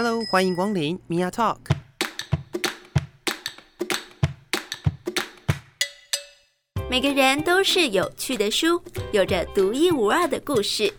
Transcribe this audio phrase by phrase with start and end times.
[0.00, 1.56] Hello，欢迎光临 Mia Talk。
[6.88, 8.80] 每个人都是有趣的书，
[9.10, 10.94] 有着独一无二的故事。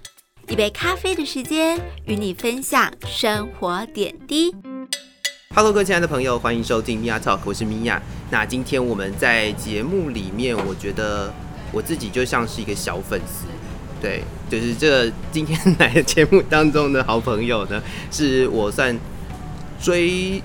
[0.50, 4.54] 一杯咖啡的时间，与你分享生活点滴。
[5.56, 8.02] Hello，各位亲爱的朋友，欢迎收听 Mia Talk，我是 Mia。
[8.30, 11.34] 那今天我们在节目里面，我觉得
[11.72, 13.46] 我自己就像是一个小粉丝。
[14.02, 18.98] 对，就是这今天来的节目当中的好朋友呢，是我算
[19.82, 20.42] 追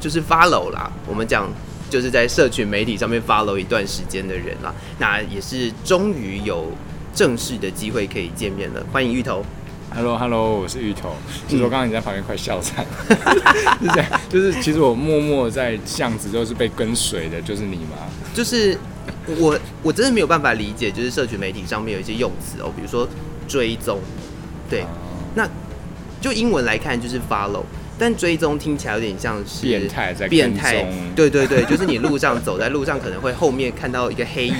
[0.00, 0.90] 就是 follow 啦。
[1.08, 1.48] 我们讲
[1.90, 4.72] 就是在社群媒体上面 follow 一段时间的人啦。
[4.98, 6.70] 那也是终于有
[7.14, 8.84] 正式的机会可以见面了。
[8.92, 9.44] 欢迎芋头。
[9.94, 11.14] Hello Hello，我是芋头。
[11.46, 12.84] 其实我刚刚你在旁边快笑惨，
[13.80, 17.98] 是这样，就是其实我默默在巷子都是被跟随的，就是你嘛。
[18.34, 18.76] 就是
[19.38, 23.08] 我我真的没有办法理解，就是社群媒体上面有一些用词哦，比如说
[23.48, 23.98] 追踪，
[24.68, 24.86] 对，哦
[25.34, 25.48] 那
[26.20, 27.62] 就英文来看就是 follow，
[27.98, 34.54] 但追踪听起来有点像是变态在跟变态踪，对对对，就是你路上走在路上可能会后面看到一个黑影，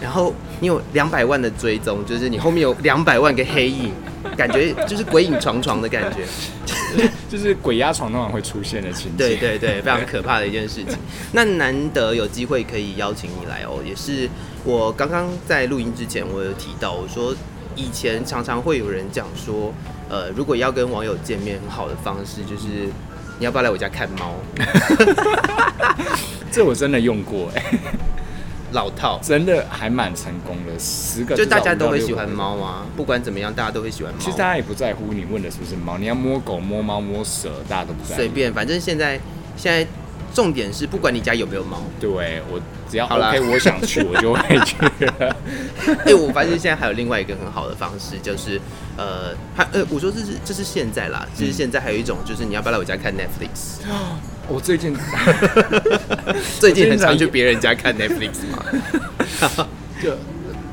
[0.00, 3.92] 然后你有两百万的追踪，就是你后面有两百万个黑影，
[4.36, 6.24] 感觉就是鬼影幢幢的感觉。
[7.30, 9.16] 就是鬼压床通常会出现的情景。
[9.16, 10.98] 对对对，非常可怕的一件事情。
[11.32, 14.28] 那难得有机会可以邀请你来哦，也是
[14.64, 17.32] 我刚刚在录音之前，我有提到，我说
[17.76, 19.72] 以前常常会有人讲说，
[20.08, 22.88] 呃，如果要跟网友见面，很好的方式就是
[23.38, 24.34] 你要不要来我家看猫？
[26.50, 27.62] 这我真的用过，哎，
[28.72, 34.18] 老套，真的还蛮成功的，十个就大家都会喜欢猫啊，不管怎么样，大家都会喜欢猫。
[34.20, 38.16] 其实大家也不在乎你问的是不是猫，你要摸狗、摸猫、摸蛇，大家都不在乎。
[38.16, 39.18] 随便，反正现在
[39.56, 39.86] 现在
[40.34, 41.82] 重点是，不管你家有没有猫。
[42.00, 42.10] 对
[42.50, 45.36] 我只要 OK，我想去我就会去了。
[46.04, 48.60] 哎、我发现现在还有另外一个很好的方式，就是
[48.96, 53.80] 呃，还呃，我说这是这是现在啦，就是现在还有一种，就是你要不要来我家看 Netflix？
[54.48, 54.96] 我最近
[56.58, 59.68] 最近很常去别人家看 Netflix 嘛。
[60.02, 60.16] 就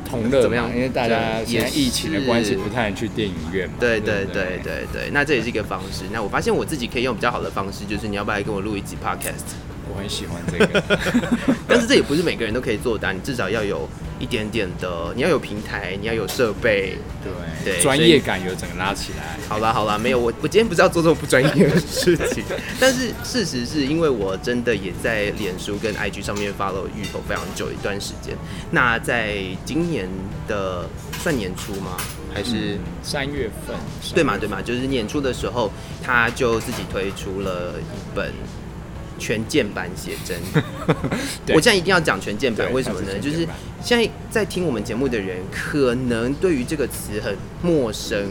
[0.07, 3.75] 同乐怎么样因为大家对现在疫情的关系不太能去电影院嘛。
[3.79, 6.03] 对对不对对对对，那这也是一个方式。
[6.11, 9.55] 那我发现我自己可以用比较好的方式，就是你要不要来跟我录一集 Podcast？
[9.89, 10.83] 我很喜欢这个。
[11.67, 13.87] 但是这也不是每个人都可以做的啊，你至少要有
[14.19, 16.97] 一点点的，你要有平台，你要有设备。
[17.23, 19.37] 对对，专业感有整个拉起来。
[19.49, 22.43] 好啦好啦，没有我我今天不是要做这种不专业的事情，
[22.79, 28.35] 但是事实是因为我真的也在脸书跟 IG 上面 follow 芋头非常久一段时间。
[28.71, 30.07] 那在今年
[30.47, 30.87] 的
[31.21, 31.97] 算年初吗？
[32.33, 33.75] 还是、三月份，
[34.13, 34.61] 对嘛对嘛？
[34.61, 35.71] 就是年初的时候，
[36.03, 38.31] 他就自己推出了一本
[39.17, 40.37] 全键版写真。
[41.55, 43.17] 我现在一定要讲全键版，为什么呢？
[43.19, 43.47] 就是
[43.83, 48.27] 现在在听我们节目的人，可能对于这个词很陌生。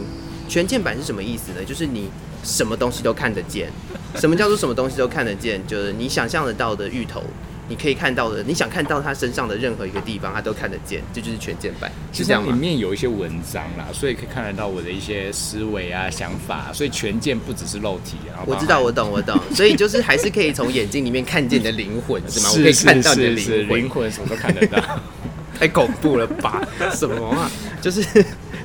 [0.47, 1.65] 全键版是什么意思呢？
[1.65, 2.09] 就是你
[2.43, 3.69] 什么东西都看得见。
[4.15, 5.59] 什么叫做什么东西都看得见？
[5.67, 7.21] 就是你想象得到的芋头，
[7.69, 11.01] 你可以看到的，你想看到他身上的任何一个地方，他都看得见。
[11.13, 12.51] 这就是全键版，其实里是这样里？
[12.51, 18.43] 面有一些文章啦，所以可以看得到我的一些思维啊、想法，所以全键不只是肉体啊。
[18.45, 19.37] 我知道，我懂，我懂。
[19.53, 22.49] 所以就是还是可以从眼睛里面看见你的灵魂，是吗？
[22.51, 23.89] 我可以看到你的灵魂灵。
[23.89, 24.81] 魂什么都看得到。
[25.59, 26.61] 太恐怖了吧？
[26.93, 27.49] 什么啊？
[27.81, 28.01] 就是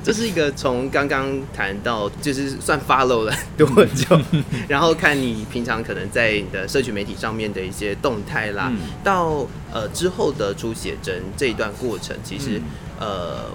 [0.03, 4.19] 这是一个从刚刚谈到，就是算 follow 了 多久，
[4.67, 12.63] 然后看你平常可能在你的社群媒体上面的一些动态啦，嗯到呃之后的出写真这一段过程，其实、嗯
[12.99, 13.45] 呃。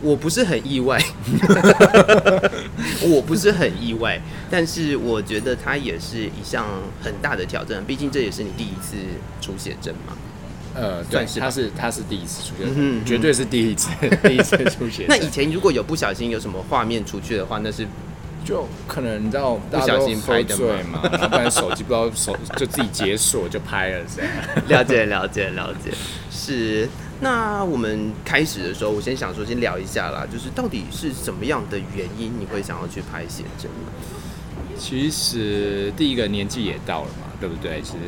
[0.00, 0.96] 我不是很意外，
[3.02, 6.64] 我不是很意外，但是我觉得它也是一项
[7.02, 8.96] 很大的挑战，毕竟这也是你第一次
[9.40, 10.16] 出写真嘛。
[10.80, 13.90] 呃，对，算是他是他是第一次出现，嗯绝对是第一次
[14.22, 15.06] 第一次出现。
[15.08, 17.86] 那以前如果有不小心有什么画面出去的话，那是
[18.44, 24.32] 就可能你知道不小心拍的嘛，不然手机不知道手就自己解锁就拍了这样。
[24.68, 25.90] 了解了解了解，
[26.30, 26.88] 是。
[27.20, 33.68] 那我们开始的时候，我先想说，先聊一下啦，就是到底是什么样的原因你会想要去拍写真？
[34.78, 37.80] 其实第一个年纪也到了嘛，对不对？
[37.82, 37.98] 其实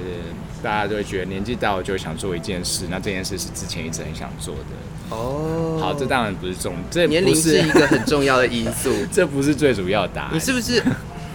[0.63, 5.17] 大家都会觉得年纪大了就会想做一件事，那这件事是之前一直很想做的。
[5.17, 8.93] 哦好，这当然不是重，这年龄是是一个 很重要的因素。
[9.13, 10.31] 这不是最主要的答案。
[10.35, 10.83] 你是不是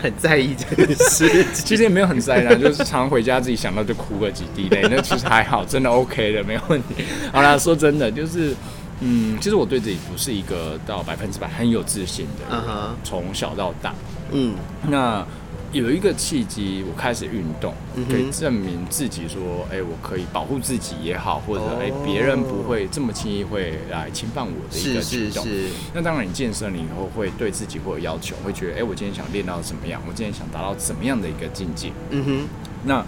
[0.01, 1.45] 很在意这件事？
[1.53, 7.03] 其实也没有很在意，就是常常回家自己想到就哭个几滴泪， 那其实还好，真的 OK 的，没有问题。
[7.33, 8.55] 好啦，说真的，就是
[9.01, 13.93] 嗯，其实我对自己不是一个到百分之百很有自信的人，嗯哼，从小到大。
[14.31, 14.55] 嗯
[14.87, 15.25] 那
[15.71, 17.73] 有一个契机，我开始运动，
[18.09, 25.43] 可以证明自己说，哎、我可以保护自己也好，或者哦哎，别、人不会这么轻易会来侵犯我的一个举动。
[25.43, 30.01] 是是，那当然，你健身了以后会对自己会有要求，会觉得，哎、我今天想练到怎么样？
[30.07, 31.91] 我今天想达到怎么样的一个境界？
[32.09, 32.47] 嗯哼，
[32.85, 33.05] 那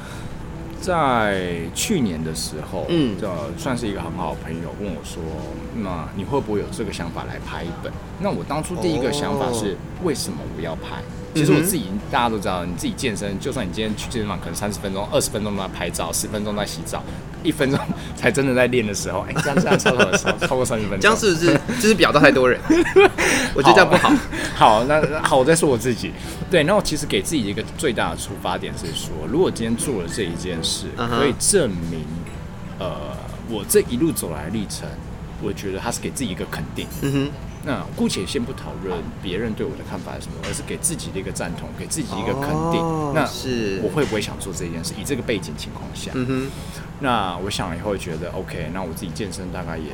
[0.81, 5.21] 在去年的时候，嗯嗯，呃，算是一个很好的朋友问我说，
[5.75, 7.91] 那你会不会有这个想法来拍一本？
[8.19, 11.01] 那我当初第一个想法是，为什么我要拍？
[11.35, 17.03] 其实我自己大家都知道，你自己健身，就算你今天去健身房，可能三十分钟、二十分钟都在拍照，十分钟在洗澡，
[17.47, 17.79] 一分钟
[18.15, 22.59] 才真的在练的时候，哎、这样这样超超超超过三十分钟，这样是不是就是表到太多人？
[23.55, 24.13] 我觉得这样不好。
[24.55, 26.11] 好，那那好，我再说我自己。
[26.51, 32.05] 对，那我其实给自己一个最大的出发点是说，如果今天做了这一件事可以证明，
[32.79, 32.95] 呃，
[33.49, 34.87] 我这一路走来的历程，
[35.41, 36.87] 我觉得它是给自己一个肯定。
[37.01, 37.29] 嗯哼，
[37.67, 42.81] 那姑且先不讨论别人对我的看法是什么，而是给自己的一个赞同，给自己一个肯定。
[42.81, 44.93] 哦那是我会不会想做这件事？
[44.97, 46.47] 以这个背景情况下，嗯哼，
[47.01, 49.91] 那我想以后觉得 OK，那我自己健身大概也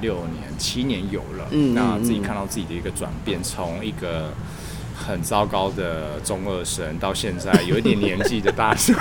[0.00, 4.32] 六年、七年有了，嗯那自己嗯看到自己的一个转变，从一个
[4.96, 8.92] 很糟糕的中二生到现在有一点年纪的大叔，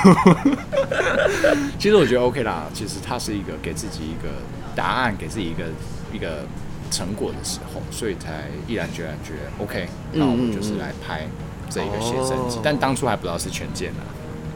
[1.77, 2.67] 其实我觉得 OK 啦。
[2.73, 4.29] 其实它是一个给自己一个
[4.75, 5.65] 答案，给自己一个
[6.13, 6.45] 一个
[6.89, 11.27] 成果的时候，所以才毅然决然觉得 OK，那我们就是来拍
[11.69, 14.03] 这一个写真集，哦但当初还不知道是全健啊。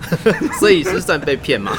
[0.60, 1.72] 所以是算被骗吗？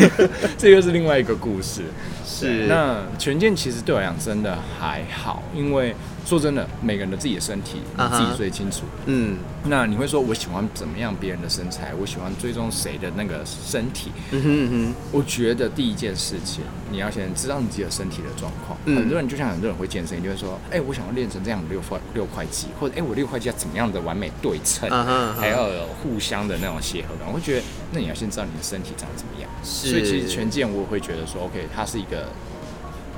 [0.56, 1.82] 这又是另外一个故事。
[2.26, 5.94] 是那权健其实对我来讲真的还好，因为
[6.28, 8.82] 说真的，每个人的自己的身体你自己最清楚。
[9.06, 14.10] 嗯那你会说我喜欢怎么样别人的身材，我喜欢追踪谁的那个身体？
[14.32, 18.78] 嗯哼嗯我觉得第一件事情，你要先知道你自己的身体的状况。
[18.84, 24.90] 嗯很多人就像很多人会健身，就会说，哎、我想要练成这样六块六块肌，或者哎、我六块肌要怎么样的完美对称，
[25.34, 27.26] 还要有互相的那种协和感。
[27.26, 29.48] 我会觉得，那你要先知道你的身体长怎么样。
[29.64, 32.28] 是所以其实全健我会觉得说，OK，它是一个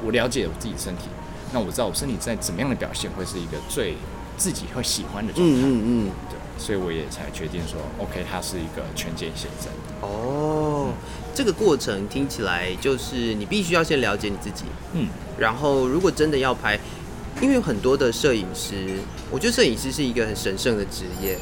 [0.04, 1.08] 我了解我自己身体，
[1.52, 3.94] 那我知道我身体在怎么样的表现会是一个最
[4.36, 5.54] 自己会喜欢的状态。
[5.54, 9.70] 嗯嗯嗯，对，所以我也才决定说，OK，它是一个全健写真。
[10.00, 10.92] 哦，
[11.34, 14.64] 这个过程听起来就是你必须要先了解你自己，
[14.94, 15.08] 嗯，
[15.38, 16.78] 然后如果真的要拍，
[17.40, 18.98] 因为有很多的摄影师，
[19.30, 21.36] 我觉得摄影师是一个很神圣的职业，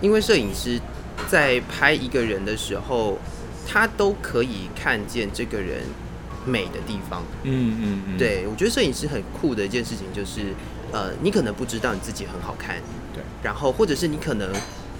[0.00, 0.80] 因为摄影师
[1.28, 3.18] 在拍一个人的时候，
[3.66, 5.82] 他都可以看见这个人
[6.48, 7.22] 美的地方。
[7.42, 10.54] 嗯嗯嗯，对我觉得摄影师很酷的一件事情就是，
[10.90, 12.76] 呃，你可能不知道你自己很好看，
[13.14, 14.50] 对，然后或者是你可能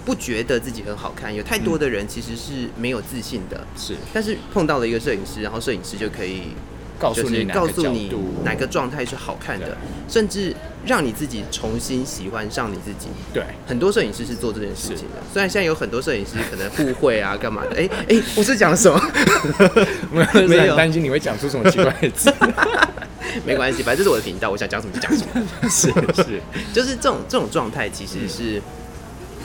[0.05, 3.95] 不觉得自己很好看，有太多的人其实是没有自信的，是。
[4.13, 6.53] 但是碰到了一个摄影师，然后摄影师就可以
[6.99, 8.11] 告诉你哪告诉你
[8.43, 10.55] 哪个状态是好看的，甚至
[10.89, 13.07] 让你自己重新喜欢上你自己。
[13.31, 17.75] 对，很多摄影师是做这件事情的，虽然现在有很多摄影师可能互惠啊，干嘛的？
[17.79, 18.99] 哎、哎、我是讲了什么？
[20.11, 22.33] 没有没有担心你会讲出什么奇怪的字。
[23.45, 25.69] 没关系，反正这是我的频道，我想讲什么就讲什么。
[25.69, 25.87] 是
[26.23, 26.41] 是，
[26.73, 28.59] 就是这种这种状态，其实是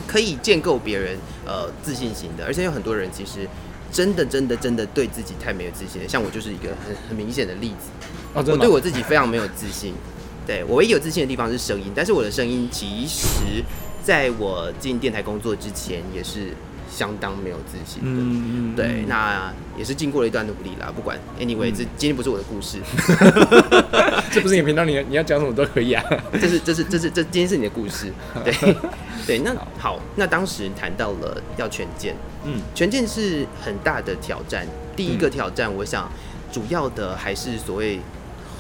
[0.07, 3.47] 可以建构别人呃自信心的，而且有很多人其实
[3.93, 6.09] 真的真的真的对自己太没有自信了。
[6.09, 9.95] 像我就是一个很很明显的例子，我对我自己非常没有自信。
[10.47, 13.65] 对我唯一有自信的地方是声音，但是我的声音其实
[14.03, 16.53] 在我进电台工作之前也是
[16.91, 18.83] 相当没有自信的。
[18.83, 20.93] 对，那也是经过了一段努力啦。
[20.95, 22.79] 不管，anyway，这今天不是我的故事，
[24.31, 26.05] 这不是你频道，你你要讲什么都可以啊。
[26.39, 28.13] 这是这是这是这今天是你的故事，
[28.45, 28.75] 对
[29.27, 29.39] 对。
[29.39, 32.15] 那好，那当时谈到了要全健，
[32.45, 34.67] 嗯，全健是很大的挑战。
[34.95, 36.09] 第一个挑战，我想
[36.53, 37.99] 主要的还是所谓。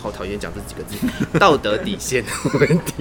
[0.05, 2.31] 好讨厌讲这几个字，道德底线的
[2.61, 2.93] 问题。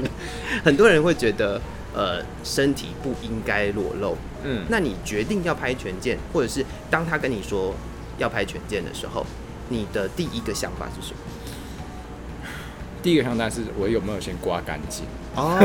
[0.64, 1.60] 很多人会觉得，
[1.94, 4.18] 呃，身体不应该裸露。
[4.46, 7.76] 嗯，那你决定要拍全健，或者是当他跟你说
[8.18, 9.26] 要拍全健的时候，
[9.68, 11.18] 你的第一个想法是什么？
[13.04, 15.06] 第一个想法是我有没有先刮干净？
[15.36, 15.60] 哦，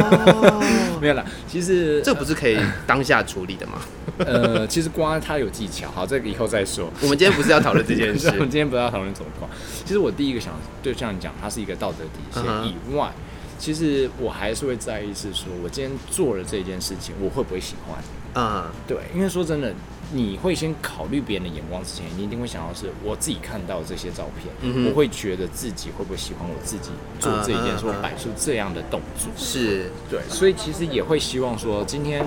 [1.01, 3.81] 没有啦，其实这不是可以当下处理的吗？
[4.19, 6.91] 呃，其实刮它有技巧，好，这个以后再说。
[7.01, 9.49] 我们今天不是要讨论这件事 我们今天不是要讨论怎么刮。
[9.85, 10.53] 其实我第一个想，
[10.83, 13.13] 就像你讲，它是一个道德底线以外，
[13.59, 17.99] 其实我还是会在意是说，我今天做了这件事情，我会不会喜欢？
[18.35, 19.73] 嗯，对，因为说真的，
[20.13, 29.31] 你会先考虑别人的眼光之前，你一定会想到是我自己看到这些照片，嗯我会觉得自己会不会喜欢我自己做这一件事，摆出这样的动作。
[29.37, 32.25] 是，对，所以其实也会希望说，今天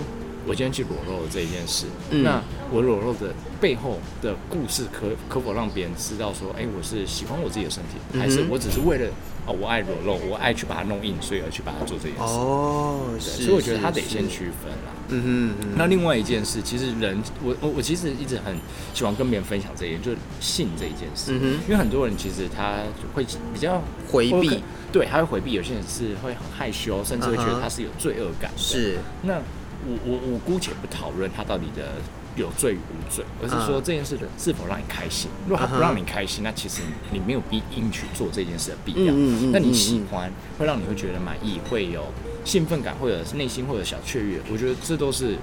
[0.47, 9.07] 我今天去裸露的这一件事，嗯那我裸露的背后的故事可可否让别人知道说，哎、我是喜欢我自己的身体，嗯还是我只是为了
[9.45, 12.23] 哦，我爱裸露，我爱去把它弄硬，所以而去把它做这件事。
[12.23, 14.93] 哦，所以我觉得他得先区分啦。
[15.13, 18.55] 嗯那另外一件事，其实人，我我我其实一直很
[18.93, 21.33] 喜欢跟别人分享这一点，就是性这一件事。
[21.33, 22.77] 嗯哼因为很多人其实他
[23.13, 25.51] 会比较回避对，他会回避。
[25.51, 28.57] 有些人是会很害羞，甚至会觉得他是有罪恶感的。
[28.57, 29.41] 是那
[29.87, 31.93] 我我我姑且不讨论他到底的
[32.35, 35.29] 有罪与无罪，而是说嗯这件事的是否让你开心。
[35.47, 39.13] 如果他不让你开心，那其实你没有必应去做这件事的必要。
[39.51, 42.05] 那你嗯喜欢，会让你会觉得满意，会有
[42.45, 45.35] 兴奋感，或者是内心会有小雀跃，我觉得这都是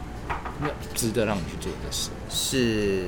[0.61, 2.11] 那值得让你去做的事。
[2.30, 3.07] 是，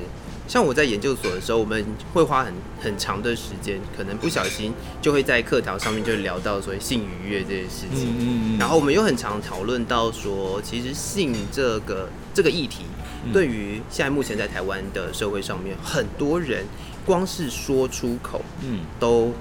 [0.51, 1.81] 像我在研究所的时候，我们
[2.13, 8.13] 会花很很长的时间，可能不小心就会在课堂上面就聊到所谓性愉悦这件事情。
[8.19, 12.83] 嗯然后我们又很常讨论到说，其实性这个这个议题，
[13.23, 16.65] 嗯对于现在目前在台湾的社会上面，很多人
[17.05, 19.31] 光是说出口嗯，都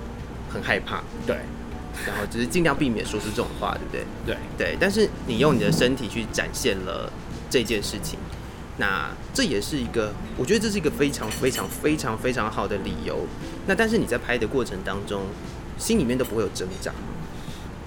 [0.48, 1.38] 很害怕，对
[2.06, 4.36] 然后只是尽量避免说出这种话，对不对？
[4.56, 7.12] 对，对，但是你用你的身体去展现了
[7.50, 8.16] 这件事情，
[8.80, 13.26] 那这也是一个，我觉得这是一个非常非常非常非常好的理由。
[13.66, 15.20] 那但是你在拍的过程当中，
[15.76, 16.90] 心里面都不会有挣扎。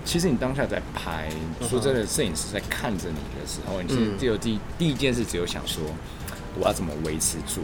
[0.05, 1.29] 其实你当下在拍，
[1.67, 5.81] 说真的，摄影师在看着你的时候，你只有第第一件事只有想说，
[6.59, 7.61] 我要怎么维持住，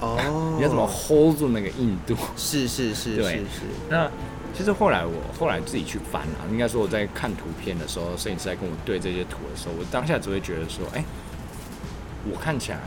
[0.00, 2.16] 哦 你要怎么 hold 住那个硬度。
[2.36, 4.10] 是是是对是是，那
[4.56, 11.04] 其实后来我后来自己去翻啊，应该说我在看图片的时候，摄影师在跟我对这些图的时候，我当下只会觉得说，哎、
[12.30, 12.78] 我看起来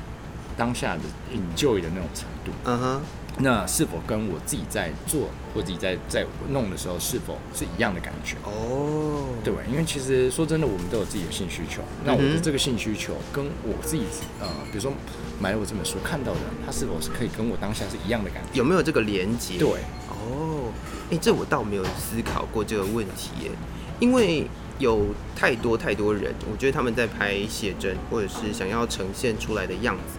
[0.58, 1.02] 当下的
[1.34, 3.02] enjoy 的那种程度，嗯哼，
[3.40, 8.38] 那是否跟我自己在做或自己在在弄的时候是否是一样的感觉？
[8.44, 11.82] 哦，对，因为其实说真的，我们都有自己的性需求。
[12.06, 14.04] 那我的这个性需求跟我自己
[14.40, 14.94] 呃，比如说
[15.42, 18.58] 买了我这本书看到的，它是否是可以跟我当下是一样的感觉？
[18.58, 19.58] 有没有这个连接？
[19.58, 19.68] 对，
[20.10, 20.72] 哦，
[21.12, 23.52] 哎、这我倒没有思考过这个问题耶，
[24.00, 24.48] 因为
[24.80, 25.06] 有
[25.36, 30.18] 太多太多人，我觉得他们在拍写真或者是想要呈现出来的样子，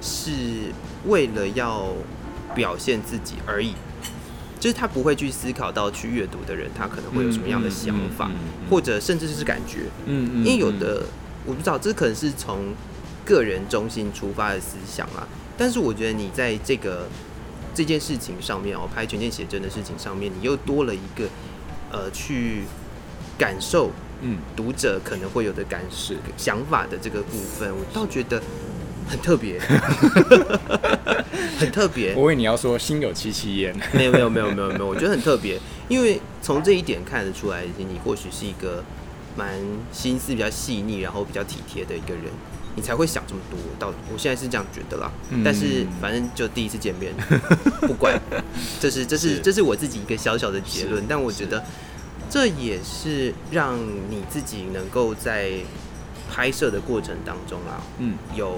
[0.00, 0.72] 是
[1.06, 1.92] 为了要
[2.54, 3.74] 表现自己而已，
[4.58, 8.70] 就是他不会去思考到去阅读的人他可能会有什么样的想法，嗯嗯嗯嗯。
[8.70, 11.04] 或者甚至是感觉，嗯嗯因为有的
[11.44, 12.74] 我不知道，这可能是从
[13.24, 15.28] 个人中心出发的思想啊。
[15.56, 17.06] 但是我觉得你在这个
[17.74, 21.28] 这件事情上面哦，拍全件写真的事情上面，你又多了一个
[21.90, 22.62] 呃去
[23.38, 23.90] 感受
[24.20, 28.42] 嗯，读者可能会有的感是想法的这个部分，我倒觉得
[29.08, 29.60] 很特别，
[31.56, 32.14] 很特别。
[32.14, 33.74] 我以为你要说心有戚戚焉。
[33.92, 38.82] 没有没有没有没有没有，我觉得很特别，因为从这一点看得出来，你或许是一个
[39.36, 39.48] 蛮
[39.92, 42.24] 心思比较细腻，然后比较体贴的一个人，
[42.74, 43.58] 你才会想这么多。
[43.78, 45.42] 到我现在是这样觉得啦，嗯。
[45.44, 47.14] 但是反正就第一次见面，
[47.82, 48.20] 不管，
[48.80, 49.40] 这是这是 是。
[49.40, 51.64] 这是我自己一个小小的结论，但我觉得
[52.30, 53.78] 这也是让
[54.10, 55.52] 你自己能够在
[56.30, 58.56] 拍摄的过程当中啊，嗯，有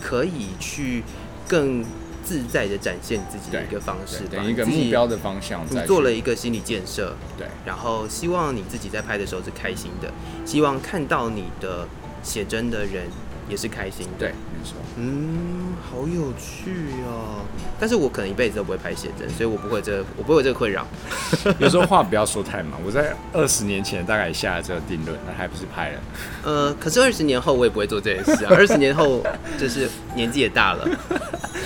[0.00, 1.04] 可以去
[1.46, 1.84] 更
[2.24, 10.12] 自在的展现自己的一个方式一个目标的方向你做了一个心理建设，对，然后希望你自己在拍的时候是开心的，
[10.44, 11.86] 希望看到你的
[12.24, 13.06] 写真的人
[13.48, 14.18] 也是开心的。
[14.18, 14.74] 对，没错。
[14.96, 16.70] 嗯，好有趣
[17.06, 17.44] 哦。
[17.78, 20.86] 但是我可能一辈子都不会拍写真，所以我不会这我不会有这个困扰。
[21.58, 22.72] 有时候话不要说太满。
[22.84, 26.00] 我在二十年前大概下了这个定论，那还不是拍了？
[26.44, 28.52] 呃，可是二十年后我也不会做这件事啊。
[28.56, 29.22] 二十年后
[29.58, 30.88] 就是年纪也大了，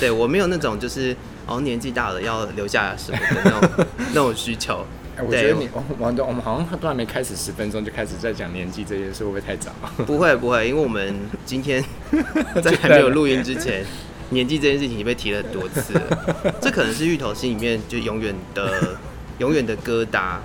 [0.00, 4.84] 对我没有那种就是哦年纪大了要留下什么的那种那种需求。
[5.20, 9.70] 哎，我对觉得你，我们好像都还没开始十分钟就开始在讲年纪这件事，会不会太早？
[10.06, 11.84] 不会不会，因为我们今天
[12.62, 13.84] 在还没有录音之前，
[14.30, 16.54] 年纪这件事情已经被提了很多次了。
[16.60, 18.96] 这可能是芋头心里面就永远的、
[19.38, 20.36] 永远的疙瘩。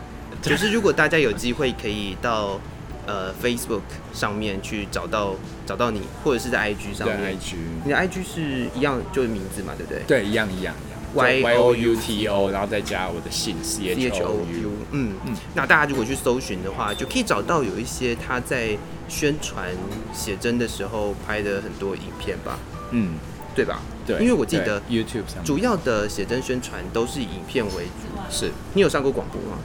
[0.41, 2.59] 就是如果大家有机会可以到
[3.07, 3.81] 呃 Facebook
[4.13, 5.33] 上面去找到
[5.65, 10.75] 找到你，或者是在 IG 上对面，，IG，你的 IG 是一样就是名字嘛，对不对对，一样一样。
[11.15, 14.71] Y O U T O，然后再加我的姓 C？C H H O U。
[14.91, 19.69] 嗯嗯那大家如果去搜寻的话，就可以找到有一些他在宣传
[20.13, 22.59] 写真的时候拍的很多影片吧，
[22.91, 23.15] 嗯，
[23.55, 23.79] 对吧？
[24.05, 28.19] 对，因为我记得 YouTube 上主要的写真宣传都是以影片为主。
[28.29, 29.57] 是你有上过广播吗？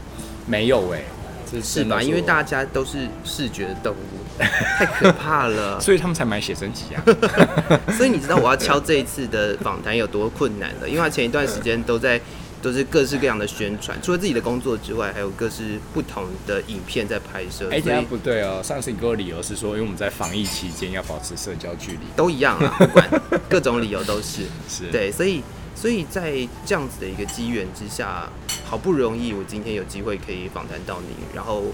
[0.46, 1.02] 没有哎，
[1.50, 2.00] 这是吧？
[2.02, 5.78] 因为大家都是视觉的动物，太可怕了。
[5.82, 7.02] 所以他们才买写真集啊。
[7.96, 12.20] 所以你知道我要敲这一次的访谈有多困难了，因为他前一段时间都在
[12.62, 13.96] 都是各式各样的宣传。
[14.02, 17.68] 除了自己的工作之外，还有各式不同的影片在拍摄。
[17.70, 18.60] 哎，这样不对哦。
[18.62, 22.00] 上次你给我理由是说，因为我们在防疫期间要保持社交距离。
[22.14, 23.08] 都一样啊， 不管
[23.48, 24.42] 各种理由都是。
[24.68, 25.42] 是，对，所以
[25.74, 26.32] 所以在
[26.66, 28.28] 这样子的一个机缘之下，
[28.66, 31.64] 好不容易我今天有机会可以访谈到你，然后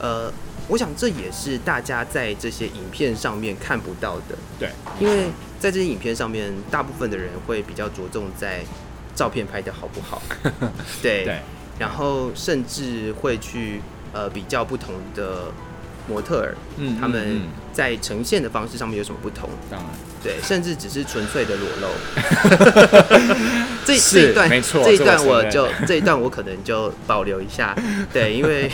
[0.00, 0.32] 呃，
[0.68, 8.62] 我想这也是大家在这些影片上面看不到的，对，因为在这些影片上面，大部分的人会比较着重在
[9.14, 10.20] 照片拍的好不好，
[11.00, 11.40] 对，对，
[11.78, 13.80] 然后甚至会去
[14.12, 15.52] 呃比较不同的
[16.08, 19.48] 模特儿，嗯他们嗯在呈现的方式上面有什么不同。
[19.70, 19.88] 当然，
[20.22, 21.88] 对，甚至只是纯粹的裸露。
[23.84, 27.76] 这这一段，没错这一段我就这一段我可能就保留一下。
[28.12, 28.70] 对，因为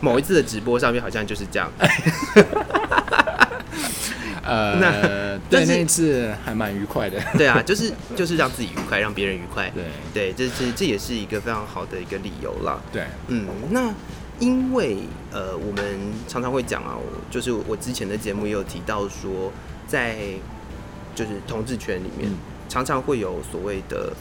[0.00, 1.70] 某一次的直播上面好像就是这样。
[4.46, 4.92] 呃，那
[5.48, 7.18] 对，那一次还蛮愉快的。
[7.38, 9.72] 对啊，就是就是让自己愉快，让别人愉快。
[9.74, 12.78] 对对，这是这也是一个非常好的一个理由啦。
[12.92, 13.90] 对，嗯，那
[14.40, 14.98] 因为
[15.32, 19.52] 呃，我们常常会讲啊，我就是我之前的节目也有提到说，
[19.86, 20.16] 在
[21.14, 22.36] 就是同志圈里面，嗯。
[22.66, 24.12] 常常会有所谓的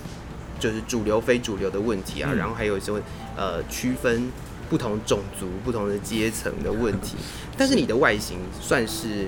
[0.60, 2.38] 就是主流非主流的问题啊，嗯。
[2.38, 2.92] 然后还有一些
[3.36, 4.32] 呃区分
[4.70, 7.16] 不同种族、不同的阶层的问题。
[7.58, 9.28] 但是你的外形算是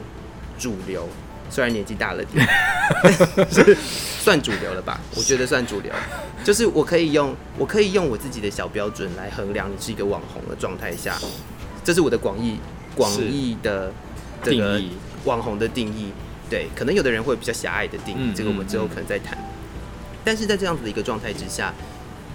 [0.59, 1.07] 主流，
[1.49, 2.47] 虽然年纪大了点，
[3.51, 3.75] 是
[4.19, 4.99] 算主流了吧？
[5.15, 5.91] 我觉得算主流，
[6.43, 11.17] 就是我可以用我可以用我自己的小标准来衡量你是一个网红的状态下，
[11.83, 12.59] 这是我的广义
[12.95, 13.91] 广义的
[14.43, 14.91] 这个定义
[15.25, 16.11] 网红的定义。
[16.49, 19.37] 对，可能有的人会比较狭隘的定义，嗯这个我们之后嗯可能再谈。
[20.23, 21.73] 但是在这样子的一个状态之下，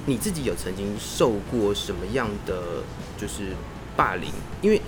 [0.06, 2.82] 你自己有曾经受过什么样的
[3.16, 3.54] 就是
[3.96, 4.32] 霸凌？
[4.62, 4.80] 因为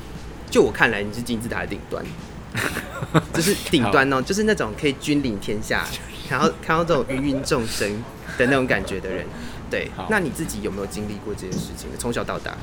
[0.51, 2.05] 就我看来，你是金字塔的顶端，
[3.33, 5.87] 就是顶端哦，就是那种可以君临天下，
[6.29, 7.91] 然后 看到这种芸芸众生
[8.39, 9.27] 的那种感觉的人。
[9.71, 11.89] 对，那你自己有没有经历过这件事情？
[11.99, 12.55] 从小到大，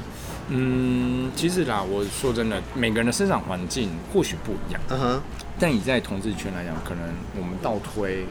[0.50, 5.22] 嗯，其实啦，我说真的，每个人的生长环境或许不一样，嗯哼，
[5.60, 7.04] 但你在同志圈来讲，可能
[7.36, 8.28] 我们倒推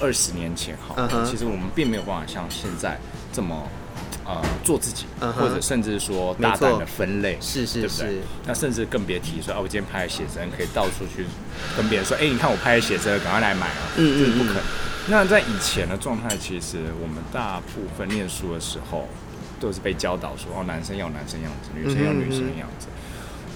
[0.00, 2.96] 二十年前好其实我们并没有办法像现在
[3.32, 3.68] 这么
[4.34, 8.18] 呃做自己，嗯或者甚至说大胆的分类，是是对不对是，？
[8.46, 11.24] 那甚至更别提说，啊，我今天拍了写真，可以到处去
[11.76, 13.82] 跟别人说，哎、你看我拍的写真，赶快来买啊！
[13.96, 14.62] 嗯嗯嗯这是不可能。
[15.08, 19.08] 那在以前的状态，其实我们大部分念书的时候，
[19.58, 22.86] 都是被教导说，哦，男生要男生样子，女生要女生样子。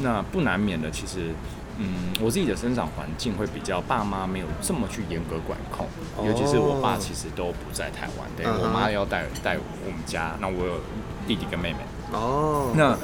[0.01, 1.31] 那不难免的，其实，
[1.79, 10.81] 嗯，我自己的生长环境会比较爸妈没有这么去严格管控，哦尤其是我爸其实都不在台湾，对、我妈要带带我们家，那我有
[11.27, 11.79] 弟弟跟妹妹。
[12.13, 12.97] 哦，那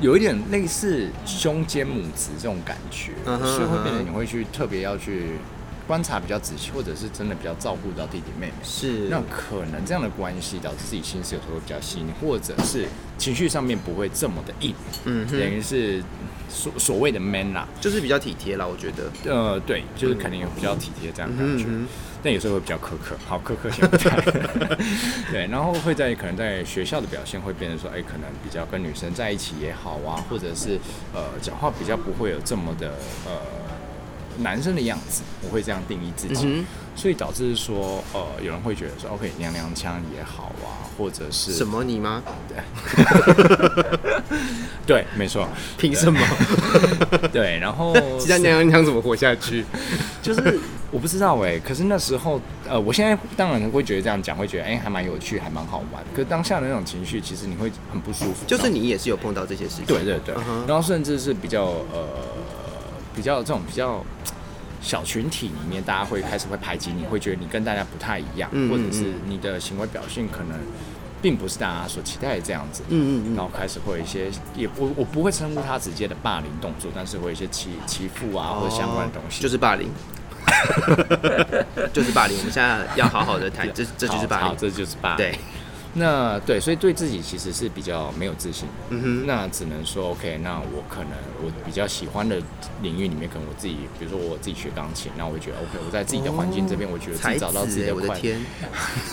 [0.00, 5.38] 有一点类似胸肩母子这种感觉，所以会变得你会去特别要去
[5.86, 8.52] 观察比较仔细，或者是真的比较照顾到弟弟妹妹。
[8.62, 9.08] 是。
[9.08, 12.86] 那可能这样的关系导致自己心思有时候会比较细腻，或者是
[13.18, 14.72] 情绪上面不会这么的硬，
[15.04, 16.02] 等嗯等，于是
[16.52, 17.66] 所所谓的 man 啦。
[17.80, 19.10] 就是比较体贴啦，我觉得。
[19.32, 21.86] 呃，对，就是肯定有比较体贴这样的感觉，嗯
[22.24, 23.16] 但有时候会比较苛刻。
[23.26, 24.16] 好，苛刻先不谈。
[25.32, 30.78] 对，然后会在可能在学校的表现会变成说，哎、可能比较跟女生在一起也好啊，或者是
[31.12, 32.90] 呃讲话比较不会有这么的
[33.26, 33.32] 呃
[34.38, 36.46] 男生的样子，我会这样定义自己。
[36.46, 36.64] 嗯
[36.94, 42.22] 所以导致说，呃，有人会觉得说，OK，娘娘腔也好啊，或者是，什么你吗？
[44.86, 46.20] 对，没错，凭什么？
[47.32, 49.64] 对，然后 其他娘娘腔怎么活下去？
[50.20, 56.04] 就是我不知道哎、可是那时候，呃，我现在当然会觉得这样讲，会觉得哎、还蛮有趣，还蛮好玩。
[56.14, 58.44] 可是当下的那种情绪，其实你会很不舒服。
[58.46, 59.86] 就是你也是有碰到这些事情。
[59.86, 60.34] 对对对，
[60.68, 62.06] 然后甚至是比较呃
[63.14, 64.04] 比较这种比较
[64.80, 70.58] 小群体里面，大家会开始会排挤你，会觉得你跟大家不太一样，嗯嗯或者是嗯你的行为表现可能
[71.20, 72.82] 并不是大家所期待的这样子。
[72.88, 79.88] 嗯嗯嗯，然后开始会有一些，也我我不会称呼他直接的霸凌动作，但是会有一些欺欺负啊、或者相关的东西，哦就是霸凌，
[81.92, 82.36] 就是霸凌。
[82.38, 84.56] 我们现在要好好的谈， 这这就是霸凌。
[84.56, 85.18] 这就是霸凌。
[85.18, 85.38] 对，
[85.94, 88.66] 那对，所以对自己其实是比较没有自信。
[88.88, 91.12] 嗯哼，那只能说 OK，那我可能
[91.44, 92.40] 我比较喜欢的
[92.80, 98.40] 领域里面，可能我自己，比如说我自己学钢琴，那我会觉得 OK，我在自己的环境这边，我觉得自己找到自己的快乐，天，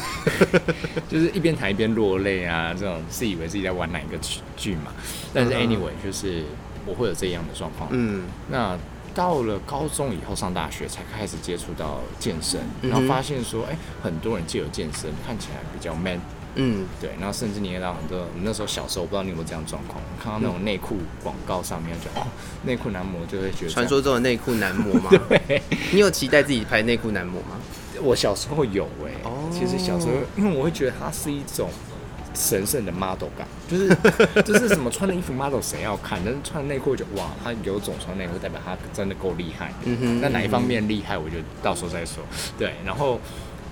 [1.09, 4.93] 就是一边弹一边落泪啊，这种自以为自己在玩哪一个剧剧嘛。
[5.33, 6.43] 但是 anyway，就是
[6.85, 7.89] 我会有这样的状况。
[7.91, 8.77] 嗯那
[9.13, 16.21] 到了高中以后上大学，才开始接触到健身，然后发现说，哎、很多人借由健身看起来比较 man，
[16.55, 22.25] 嗯，对，然后甚至你也到很多，我们那时候小时候不知道你有没有这样的状况，看到那种内裤广告上面就哦，
[22.63, 25.09] 内裤男模就会觉得传说中的内裤男模吗？
[25.47, 27.57] 对，你有期待自己拍内裤男模吗？
[28.01, 31.69] 我小时候有哎、哦其实小时候因为我会觉得它是一种
[32.33, 33.89] 神圣的 model 感，就是
[34.43, 39.73] 就是什么穿的衣服 model 谁要看，但是穿内裤就哇，他有种穿内裤，代表他真的够厉害。
[39.83, 42.23] 嗯哼那哪一方面厉害，我就到时候再说。
[42.57, 43.19] 对，然后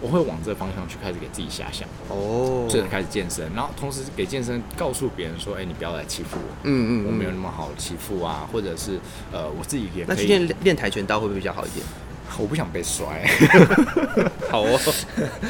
[0.01, 6.55] 我会往这个方向去开始给自己遐想，哦，所以开始健身，然后同时给健身告诉别人说，哎、你不要来欺负我。
[6.63, 8.99] 嗯嗯，我没有那么好欺负啊，或者是
[9.31, 10.15] 呃，我自己也可以。
[10.15, 11.86] 那去练练跆拳道会不会比较好一点？
[12.38, 13.25] 我不想被摔。
[14.51, 14.79] 好哦，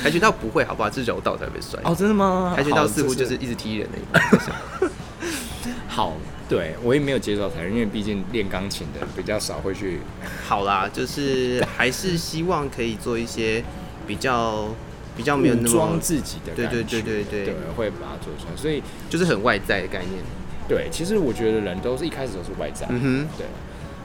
[0.02, 0.90] 跆拳道不会，好不好？
[0.90, 1.78] 是柔道才会被摔。
[1.84, 2.54] 哦，真的吗？
[2.56, 4.88] 跆拳道似乎就是一直踢人的。
[5.90, 6.14] 好，
[6.48, 10.00] 对我也没有接触到跆拳，因为毕竟练钢琴的比较少会去。
[10.46, 13.62] 好啦，就是还是希望可以做一些
[14.08, 14.70] 比较
[15.16, 18.56] 比较没有那么装自己的对感觉，对对对对对，会把它做出来。
[18.56, 20.24] 所以就是很外在的概念。
[20.68, 23.46] 对，其实我觉得人都是一开始都是外在，嗯哼，对。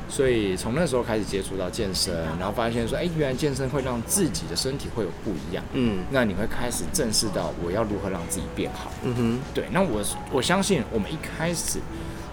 [0.09, 5.65] 所以从那时候开始接触到健身，然后发现说，哎，原来健身会让自己的身体会有不一样。
[5.73, 8.93] 嗯那你会开始正视到我要如何让自己变好。
[9.05, 11.79] 嗯哼，对，那我我相信我们一开始，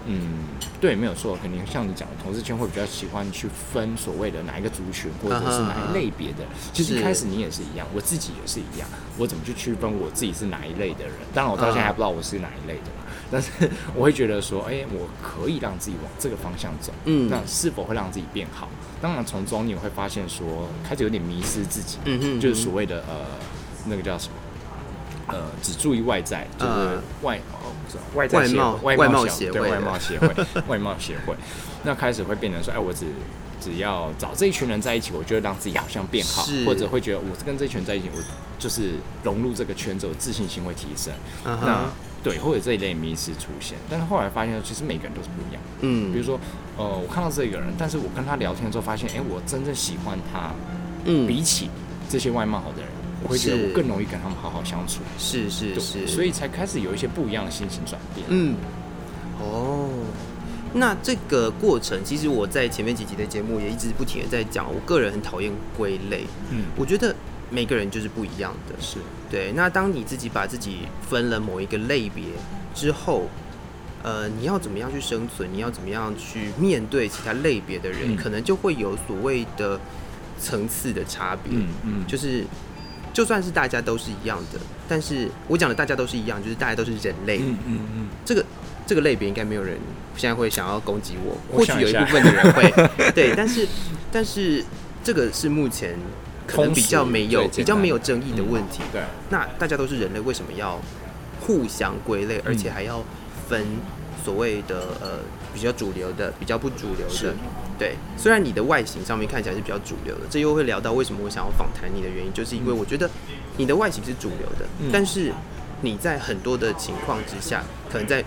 [0.06, 0.44] 嗯，
[0.80, 6.44] 对，没有错，肯定像你讲的，同事圈会比较喜欢去分所谓的哪一个族群，或者是哪一类别的。
[6.72, 11.14] 其实一开始你也是一样，我自己也是一样，我怎么去区分我自己是哪一类的人？
[11.34, 13.04] 当然，我到现在还不知道我是哪一类的嘛。
[13.32, 13.50] 但是
[13.94, 18.68] 我会觉得说，哎、我可以让自己往这个方向走，嗯那是否会让自己变好？
[19.00, 23.26] 当然，从中你会发现说，开始有点迷失自己，嗯哼就是所谓的呃，
[23.86, 24.34] 那个叫什么？
[25.28, 27.38] 呃，只注意外在，就是呃外
[28.14, 29.70] 外在协外貌外外貌协会的。
[29.70, 30.34] 外貌协会，
[30.68, 31.34] 外貌协会，
[31.84, 33.06] 那开始会变成说，哎，我只
[33.60, 38.22] 只要找这一群人在一起，我就会让自己好像变好，或者会觉得我跟这一群人在一起，我
[38.58, 41.12] 就是融入这个圈子，我自信心会提升。
[41.44, 41.84] 那
[42.22, 45.62] 对，或者这一类迷失出现，但是后来发现，其实每个人都是不一样。
[45.80, 46.38] 嗯，比如说，
[46.76, 50.50] 呃，我看到这个人，但是我跟他聊天之后，发现，哎，我真正喜欢他，
[51.06, 51.26] 嗯。
[51.26, 51.70] 比起
[52.10, 52.89] 这些外貌好的人，
[53.22, 55.00] 我会觉得是我更容易跟他们好好相处。
[55.18, 58.26] 是是是，所以才开始有一些不一样的心情转变。
[58.28, 58.54] 嗯，
[59.40, 59.88] 哦，
[60.72, 67.14] 那这个过程，其实我在前面几集的节目也一直不停的在讲，我个人很讨厌归类，嗯，我觉得
[67.50, 68.98] 每个人就是不一样的，是，
[69.30, 69.52] 对。
[69.52, 70.78] 那当你自己把自己
[71.08, 72.24] 分了某一个类别
[72.74, 73.28] 之后，
[74.02, 75.52] 呃，你要怎么样去生存？
[75.52, 78.14] 你要怎么样去面对其他类别的人？
[78.14, 79.78] 嗯可能就会有所谓的
[80.38, 81.52] 层次的差别。
[81.52, 82.44] 嗯嗯，就是
[83.12, 87.38] 就算是大家都是一样的，但是我讲的大家都是一样，就是大家都是人类。
[87.38, 88.44] 嗯嗯嗯，这个
[88.86, 89.76] 这个类别应该没有人
[90.16, 92.70] 现在会想要攻击我，或许有一部分的人会，
[93.12, 93.66] 对，但是
[94.12, 94.64] 但是
[95.02, 95.96] 这个是目前
[96.46, 98.80] 可能比较没有比较没有争议的问题。
[98.92, 100.80] 对，那大家都是人类，为什么要
[101.40, 103.02] 互相归类，而且还要
[103.48, 103.64] 分
[104.24, 105.18] 所谓的呃
[105.52, 107.14] 比较主流的、比较不主流的？
[107.14, 107.34] 是？
[107.80, 113.08] 对，虽然你的外形上面看起来是比较主流的，这又会聊到为什么我想要访谈你的原因，就是因为我觉得
[113.56, 114.90] 你的外形是主流的，嗯。
[114.92, 115.32] 但是
[115.80, 118.22] 你在很多的情况之下，可能在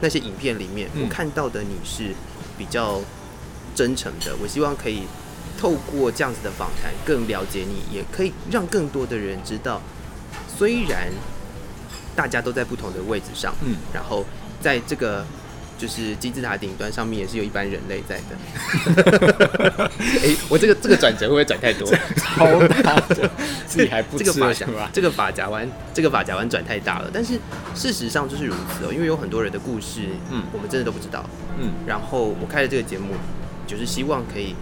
[0.00, 1.02] 那些影片里面，嗯。
[1.02, 2.14] 我看到的你是
[2.56, 2.98] 比较
[3.74, 4.34] 真诚的。
[4.42, 5.02] 我希望可以
[5.60, 9.82] 透过这样子的访谈，更了解你，也可以让更多的人知道，
[10.48, 11.12] 虽然
[12.16, 14.24] 大家都在不同的位置上，嗯，然后
[14.62, 15.26] 在这个
[15.76, 19.90] 就是金字塔顶端上面也是有一般人类在的。
[19.98, 21.88] 哎、我这个这个转折会不会转太多？
[22.16, 22.46] 超
[22.82, 23.30] 大的，
[23.66, 24.32] 自己还不知道？
[24.92, 27.10] 这个发夹弯，这个发夹弯转太大了。
[27.12, 27.34] 但是
[27.74, 31.24] 事实上就是如此哦，因为有很多人的故事，嗯我们真的都不知道。
[31.58, 33.14] 嗯然后我开了这个节目，
[33.66, 34.54] 就是希望可以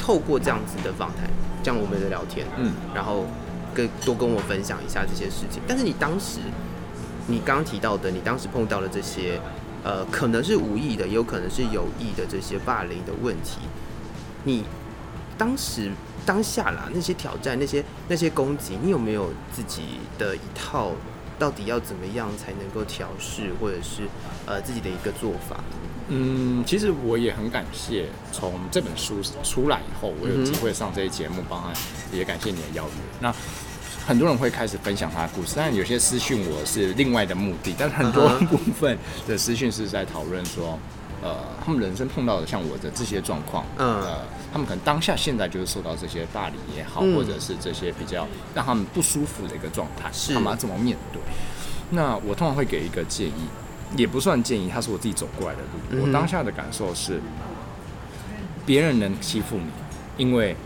[0.00, 1.28] 透过这样子的访谈，
[1.62, 3.26] 这样我们的聊天，嗯，然后
[3.74, 5.60] 跟多跟我分享一下这些事情。
[5.68, 6.38] 但是你当时，
[7.26, 9.40] 你刚刚提到的，你当时碰到了这些，
[9.84, 13.58] 呃，可能是无意的，也有可能是有意的这些霸凌的问题，
[14.44, 14.64] 你
[15.38, 15.90] 当时
[16.26, 19.82] 当下啦，那些挑战，那些那些攻击，你有没有自己
[20.18, 20.92] 的一套？
[21.38, 24.02] 到底要怎么样才能够调试，或者是
[24.44, 25.64] 呃自己的一个做法？
[26.08, 31.72] 嗯，其实我也很感谢，从这本书出来以后，我有机会上这些节目，包含
[32.12, 32.90] 也感谢你的邀约。
[33.20, 33.34] 那
[34.06, 40.78] 很多人会开始分享他的故事，当然有些私讯我是另外的目的，但很多部分的私讯是在讨论说，
[41.22, 44.18] 呃，他们人生碰到的像我的这些状况，嗯呃，
[44.52, 51.20] 他们可能当下现在就是受到这些霸凌也好，嗯或者是这些比较让他们不舒服的一个状态，是他们要怎么面对？
[51.90, 53.48] 那我通常会给一个建议，
[53.96, 55.68] 也不算建议，他是我自己走过来的路。
[55.90, 57.20] 嗯我当下的感受是，
[58.66, 59.70] 别人能欺负你，
[60.16, 60.56] 因为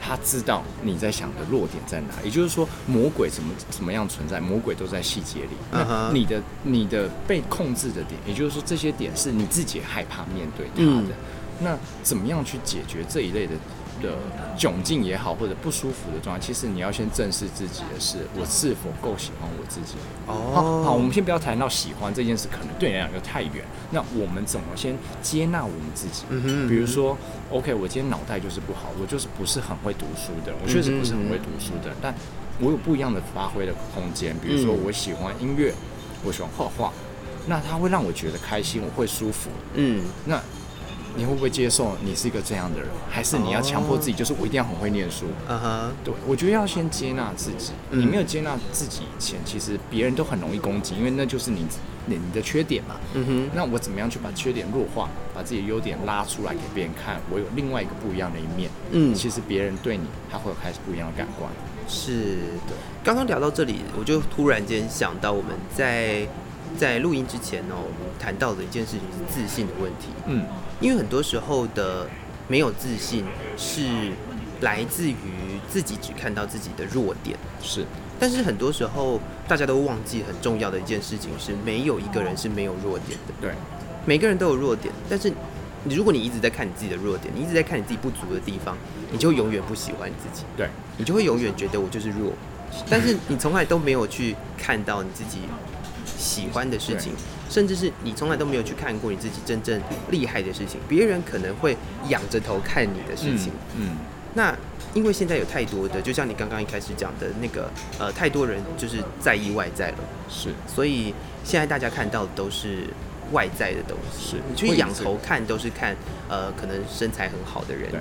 [0.00, 2.14] 他知道你在想的弱点在哪。
[2.24, 5.50] 也就是说，魔鬼怎么怎么样存在，魔鬼都在细节里。
[5.70, 11.14] 那你的你的被控制的点，也就是说，这些点是你自己害怕面对他嗯的。
[11.62, 13.52] 那怎么样去解决这一类的
[14.02, 14.16] 的
[14.58, 19.94] 窘境也好，或者不舒服的状态，其实你要先正视自己的是，我是否够喜欢我自己。
[20.26, 23.64] 好，好，我们先不要谈到喜欢这件事，可能对你来讲又太远。
[23.90, 26.24] 那我们怎么先接纳我们自己？
[26.30, 27.16] 嗯哼比如说
[27.50, 32.14] ，OK，我今天脑袋就是不好，我就是不是很会读书的，我确实不是很会读书的，但
[32.60, 34.36] 我有不一样的发挥的空间。
[34.38, 35.74] 比如说，嗯我喜欢音乐，
[36.24, 36.92] 我喜欢画画，
[37.46, 39.50] 那它会让我觉得开心，我会舒服。
[39.74, 40.40] 嗯那
[41.16, 45.26] 你会不会接受你是一个这样的人，还是你要强迫自己，就是我一定要很会念书？
[45.48, 47.72] 嗯哼，对，我觉得要先接纳自己。
[47.90, 51.66] 嗯你没有接纳自己以前，其实别人都很容易攻击，因为那就是你
[52.06, 52.96] 你你的缺点嘛。
[53.14, 57.20] 嗯哼，那我怎么样去把缺点弱化，把自己的优点拉出来给别人看？
[57.30, 58.70] 我有另外一个不一样的一面。
[58.92, 61.50] 嗯其实别人对你，他会有开始不一样的感官。
[61.88, 62.36] 是
[62.68, 62.74] 的。
[63.02, 66.26] 刚刚聊到这里，我就突然间想到我们在
[66.78, 70.08] 在录音之前哦，我们谈到的一件事情是自信的问题。
[70.26, 70.44] 嗯，
[70.80, 72.08] 因为很多时候的
[72.48, 73.24] 没有自信
[73.56, 74.12] 是
[74.60, 75.14] 来自于
[75.70, 77.84] 自己只看到自己的弱点，是。
[78.18, 83.52] 但是很多时候大家都忘记很重要的一件事情是，没有一个人是没有弱点的，对，
[84.04, 85.32] 每个人都有弱点，但是
[85.84, 88.76] 你如果你一直在看你自己的弱点，你一直在看你自己不足的地方，
[89.10, 92.30] 你就会永远不喜欢你自己，对，你就会永远觉得我就是弱，
[92.90, 95.38] 但是你从来都没有去看到你自己
[96.20, 97.12] 喜欢的事情，
[97.48, 99.80] 甚至是你从来都没有去看过你自己真正
[100.10, 101.76] 厉害的事情，别人可能会
[102.08, 103.50] 仰着头看你的事情。
[103.76, 103.96] 嗯，
[104.34, 104.54] 那
[104.92, 110.48] 因为现在有太多的，就像你刚刚一开始讲的那个，呃，太多人就是在意外在了，嗯是。
[110.72, 112.84] 所以现在大家看到的都是
[113.32, 114.36] 外在的东西。
[114.48, 115.96] 你去仰头看都是看，
[116.28, 117.90] 呃，可能身材很好的人。
[117.90, 118.00] 对，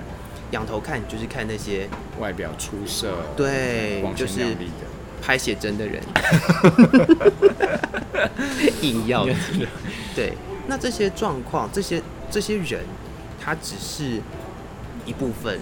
[0.51, 1.87] 仰头看就是看那些
[2.19, 4.41] 外表出色，对，光就是。
[5.21, 6.01] 拍写真的人，
[8.81, 9.25] 硬要。
[10.15, 10.33] 对。
[10.67, 12.85] 那这些状况，这些这些人，
[13.41, 14.21] 他只是
[15.03, 15.59] 一部分，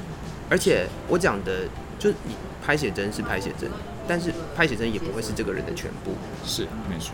[0.49, 1.61] 而且我讲的，
[1.97, 3.71] 就你拍写真是拍写真，
[4.05, 6.11] 但是拍写真也不会是这个人的全部，
[6.43, 7.13] 是没错，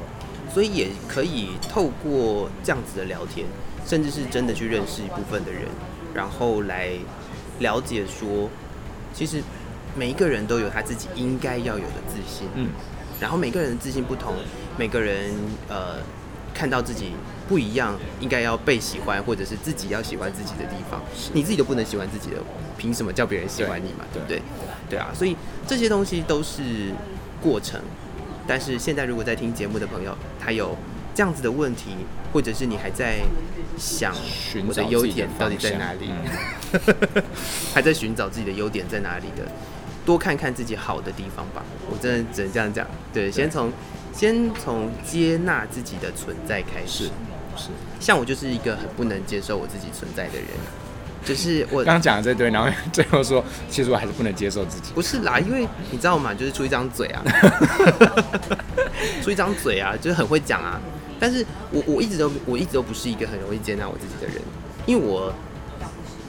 [0.52, 3.46] 所以也可以透过这样子的聊天，
[3.86, 5.62] 甚至是真的去认识一部分的人，
[6.16, 6.94] 然后来
[7.60, 8.50] 了解说，
[9.14, 9.40] 其实
[9.96, 12.70] 每一个人都有他自己应该要有的自信，嗯，
[13.20, 14.36] 然后每个人的自信不同，
[14.78, 15.32] 每个人
[15.68, 15.98] 呃
[16.54, 17.12] 看到自己
[17.48, 21.02] 不一样，应该要被喜欢，或者是自己要喜欢自己的地方，
[21.34, 22.38] 你自己都不能喜欢自己的，
[22.78, 24.06] 凭什么叫别人喜欢你嘛？
[24.14, 24.42] 对不对？
[24.90, 25.36] 对啊，所以
[25.68, 26.92] 这些东西都是
[27.42, 27.80] 过程。
[28.46, 30.78] 但是现在如果在听节目的朋友，他有
[31.16, 31.92] 这样子的问题，
[32.34, 33.22] 或者是你还在
[33.78, 37.24] 想寻我的优点到底在哪里，嗯
[37.74, 39.50] 还在寻找自己的优点在哪里的，
[40.06, 41.64] 多看看自己好的地方吧。
[41.90, 42.86] 我真的只能这样讲。
[43.14, 43.72] 对，先从
[44.14, 47.06] 先从接纳自己的存在开始。
[47.06, 47.70] 是是。
[48.00, 50.48] 像我就是一个很不能接受我自己存在的人，
[51.24, 54.92] 就是我 刚刚讲的这堆，然后 最后说，其实我还是不能接受自己。
[54.94, 56.34] 不是啦，因为你知道吗？
[56.34, 57.24] 就是出一张嘴啊，
[59.24, 60.82] 出一张嘴啊，就是很会讲啊。
[61.20, 64.42] 但是我我一直都我一直都不是一个很容易接纳我自己的人，
[64.86, 65.34] 因为我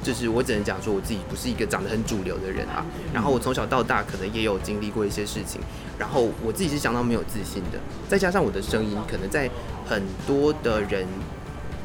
[0.04, 2.84] 就是我只能讲说我自己不是一个长得很主流的人啊。
[3.12, 5.60] 然后我从小到大可能也有经历过一些事情，
[5.98, 9.50] 然后我自己是相当没有自信的，再加上我的声音可能在
[9.88, 11.06] 很多的人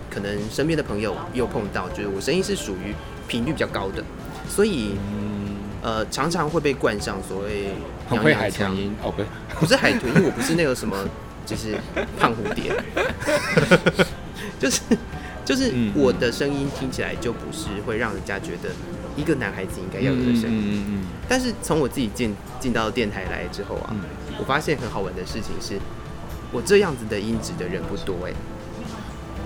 [0.10, 2.94] 可能身边的朋友也有碰到，就是我声音是属于
[3.28, 4.04] 频率比较高的，
[4.50, 4.96] 所以
[5.82, 7.70] 呃常常会被冠上所谓
[8.10, 9.28] 很会海娘娘腔豚音哦，不是，
[9.60, 10.98] 不是海豚，因为我不是那个什么，
[11.46, 11.78] 就是
[12.20, 12.74] 胖蝴蝶，
[14.60, 14.82] 就是
[15.50, 18.70] 就是嗯我的声音听起来就不是会让人家觉得
[19.18, 20.62] 一个男孩子应该要有的声音。
[20.64, 24.02] 嗯嗯但是从我自己进进到电台来之后啊，嗯。
[24.38, 25.80] 我发现很好玩的事情是，
[26.52, 28.34] 我这样子的音质的人不多哎、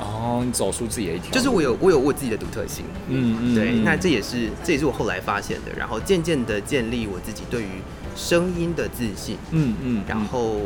[0.01, 2.83] 哦，你走出自己的一条，就是我有我有我自己的独特性。
[3.07, 7.81] 嗯嗯，对，嗯那这也是这也是我后来发现的，然后渐渐的建立我自己对于
[8.13, 9.37] 声音的自信。
[9.51, 10.57] 嗯嗯，然后，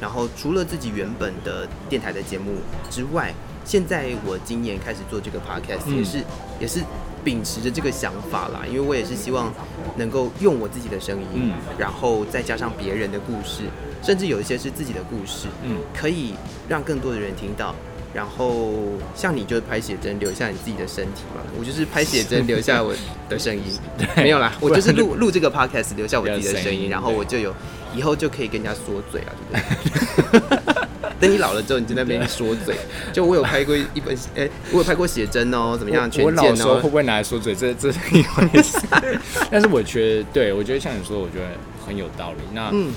[0.00, 2.52] 然后除了自己原本的电台的节目
[2.88, 6.18] 之外，现在我今年开始做这个 podcast，、嗯也是
[6.60, 6.80] 也是
[7.24, 9.52] 秉持着这个想法啦，因为我也是希望
[9.96, 13.62] 能够用我自己的声音，嗯然后再加上别人的故事，
[14.02, 16.34] 甚至有一些是自己的故事，嗯可以
[16.68, 17.74] 让更多的人听到。
[18.14, 18.74] 然后
[19.14, 22.92] 像你就是拍写真留下你自己的身体嘛，我就是拍写真留下我
[23.26, 23.62] 的声音，
[24.14, 27.54] 没有啦， 我就是录录这个 podcast 留下我自己的声音，声音然后我就有
[27.96, 30.82] 以后就可以跟人家说嘴啊，对不对？
[31.22, 32.76] 等你老了之后，你就在那边说嘴。
[33.14, 36.10] 就我有拍过一本， 哎、我有拍过写真哦，怎么样？
[36.18, 36.82] 我老时候会哦。
[36.82, 37.54] 不会拿来说嘴？
[37.54, 38.76] 这这是一回事。
[39.48, 41.46] 但是我觉得，对我觉得像你说，我觉得
[41.86, 42.38] 很有道理。
[42.52, 42.92] 那嗯，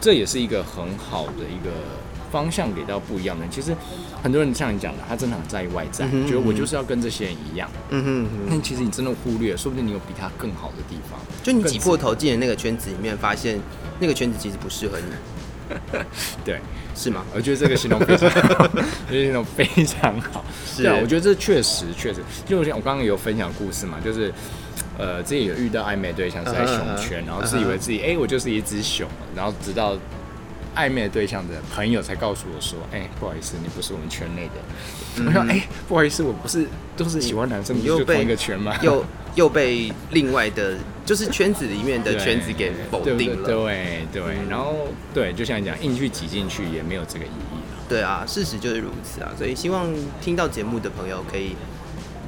[0.00, 1.72] 这也是一个很好的一个
[2.30, 3.50] 方向给到不一样的人。
[3.50, 3.74] 其实
[4.22, 7.68] 很多人像你讲的，他真的很在意外在，觉得我就是要跟这些人一样。
[7.90, 11.18] 嗯哼嗯哼，但其实你真的忽略，说不定你有比他更好的地方。
[11.42, 13.58] 就你挤破头进了那个圈子里面，发现
[13.98, 15.76] 那个圈子其实不适合你，
[16.44, 16.60] 对，
[16.94, 17.24] 是吗？
[17.34, 18.68] 我觉得这个形容非常好，
[19.08, 20.44] 这个形容非常好。
[20.66, 24.32] 是啊，我觉得这确实确实，就像我刚刚有分享故事嘛，就是
[24.98, 29.96] 呃自己有遇到暧昧对象是在熊圈，然后自以为自己哎、我就是一只熊，然后直到
[30.74, 35.24] 暧昧对象的朋友才告诉我说，哎、不好意思，你不是我们圈内的。
[35.26, 38.74] 我说哎、不好意思，我不是都是喜欢男生，不是就同一个圈吗？
[38.82, 43.48] 又又被另外的，就是圈子里面的圈子给否定了。
[43.48, 47.84] 对对然后对，就像你讲，硬去挤进去也没有这个意义了。
[47.88, 51.56] 对啊，事实就是如此啊，所以希望听到节目的朋友可以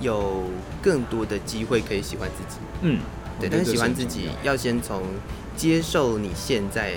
[0.01, 0.45] 有
[0.83, 2.61] 更多的机会可以喜欢自己。
[2.83, 2.99] 嗯，
[3.40, 5.03] 对，但是喜欢自己要先从
[5.57, 6.95] 接受你现在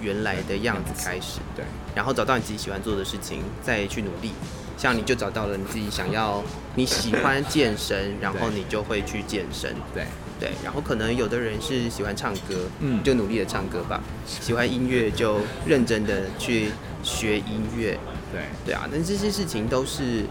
[0.00, 1.64] 原来的样子开始，对。
[1.94, 4.32] 然后找到你自己喜欢做的事情，再去努力。
[4.76, 6.42] 像你就找到了你自己想要，
[6.74, 9.74] 你喜欢健身，然后你就会去健身。
[9.94, 10.06] 对，
[10.38, 13.02] 对，然后可能有的人是喜欢唱歌，嗯。
[13.02, 16.70] 就努力的唱歌吧；喜欢音乐就认真的去
[17.02, 17.98] 学音乐。
[18.32, 20.24] 对，对啊，但这些事情都是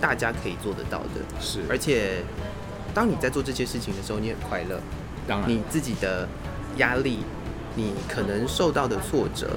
[0.00, 2.22] 大家可以做得到的，是，而且
[2.94, 4.80] 当你在做这些事情的时候，你很快乐，
[5.26, 6.28] 当然，你自己的
[6.76, 7.20] 压力，
[7.74, 9.56] 你可能受到的挫折，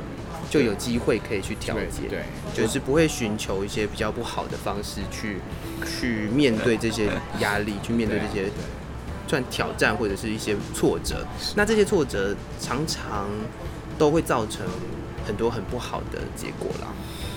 [0.54, 2.08] 就有机会可以去调节。
[2.10, 5.38] 对，就是不会寻求一些比较不好的方式去
[5.86, 8.50] 去面对这些压力，去面对这些
[9.28, 11.26] 算挑战或者是一些挫折。
[11.56, 13.28] 那这些挫折常常
[13.98, 14.66] 都会造成
[15.26, 16.88] 很多很不好的结果啦，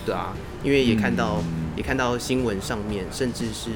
[0.05, 3.69] 对啊，因为也看到、嗯也看到新闻上面，甚至是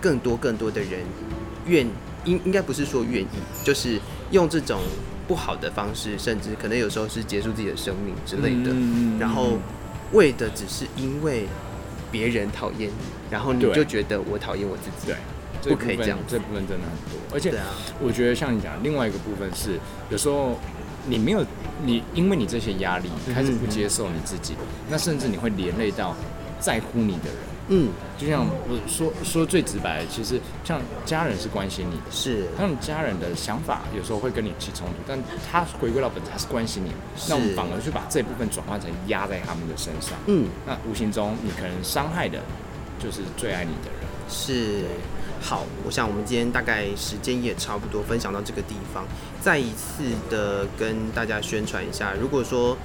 [0.00, 1.00] 更多更多的人
[1.66, 1.86] 愿
[2.24, 3.26] 应应该不是说愿意，
[3.62, 4.80] 就是用这种
[5.26, 8.70] 不好的方式，甚至可能有时候是结束自己的生命之类的。
[8.72, 9.58] 嗯然后
[10.12, 11.46] 为的只是因为
[12.10, 15.06] 别人讨厌你，然后你就觉得我讨厌我自己。
[15.06, 15.16] 对，
[15.62, 17.54] 这不可以这样子这部分真的很多，而且
[18.00, 19.78] 我觉得像你讲，另外一个部分是，
[20.10, 20.58] 有时候
[21.06, 21.44] 你没有
[21.84, 24.54] 你，因为你这些压力嗯开始不接受你自己，
[24.90, 26.14] 那甚至你会连累到
[26.60, 27.51] 在乎你的人。
[27.68, 35.18] 嗯，就像我说说最直白的，其实像家人是关心你的，是，他们家人的想法有时候会跟你起冲突，但
[35.50, 36.92] 他回归到本质，他是关心你，
[37.28, 42.40] 那我们反而去把这部分转换成压在他们的身上，嗯，那无形中你可能伤害的
[42.98, 44.08] 就是最爱你的人。
[44.28, 44.84] 是。
[45.44, 49.04] 好，我想我们今天大概时间也差不多，分享到这个地方，
[49.40, 52.78] 再一次的跟大家宣传一下，如果说，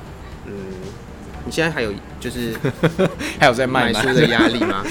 [0.48, 0.54] 嗯，
[1.48, 2.54] 你现在还有就是
[3.40, 4.84] 还有在卖书的压力吗？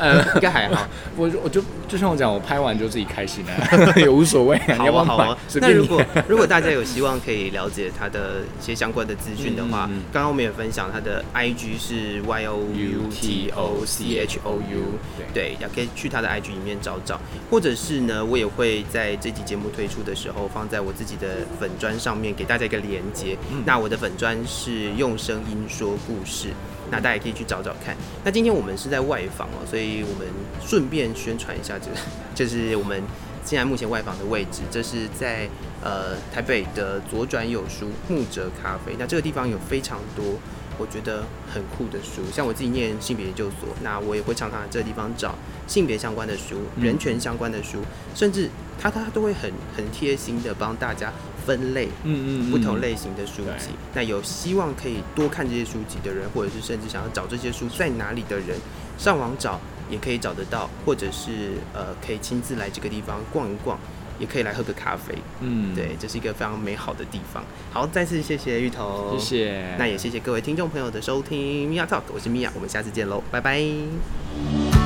[0.00, 0.86] 呃， 应该还好。
[1.16, 5.38] 我就我就就像我讲，我拍完就自己开心了， 也无所谓， 你好啊，好啊？。
[5.54, 14.98] 那如果如果大家有希望可以了解他的一些相关的资讯的话，刚刚我们也分享他的 IG 是 Y O U T O C H O U，
[15.34, 21.26] 对，也可以去他的 IG 里面找找，或者是呢，我也会在这期节目推出的时候放在我自己的
[21.58, 23.36] 粉砖上面给大家一个连接。
[23.52, 26.48] 嗯那我的粉砖是用声音说故事。
[26.90, 27.96] 那大家也可以去找找看。
[28.24, 30.26] 那今天我们是在外访哦，所以我们
[30.60, 31.86] 顺便宣传一下这，
[32.34, 33.02] 就是我们
[33.44, 35.48] 现在目前外访的位置，这是在
[35.82, 38.94] 呃台北的左转有书木哲咖啡。
[38.98, 40.38] 那这个地方有非常多
[40.78, 45.34] 我觉得很酷的书，像我自己念性别研究所，那我也会常常在这个地方找
[45.66, 47.80] 性别相关的书、嗯人权相关的书，
[48.14, 48.48] 甚至
[48.80, 51.12] 他他都会很很贴心的帮大家
[51.50, 51.88] 分类。
[52.04, 53.70] 嗯嗯不同类型的书籍。
[53.92, 58.56] 那有希望可以多看这些书籍的人，或者是甚至想要找这些书在哪里的人，
[58.96, 59.58] 上网找
[59.90, 63.76] 也可以找得到，或者是呃可以亲自来这个地方逛一逛，
[64.20, 65.14] 也可以来喝个咖啡。
[65.40, 67.44] 嗯，对，这是一个非常美好的地方。
[67.72, 69.24] 好，再次谢谢芋头，谢。
[69.24, 69.76] 谢。
[69.78, 74.79] 那也谢谢各位听众朋友的收听，米娅 Talk，我是米娅，我们下次见喽，拜拜。